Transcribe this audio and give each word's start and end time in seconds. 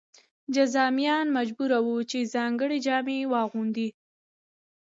جذامیان 0.53 1.25
مجبور 1.37 1.71
وو 1.85 1.95
چې 2.09 2.29
ځانګړې 2.35 2.77
جامې 2.85 3.17
واغوندي. 3.31 3.87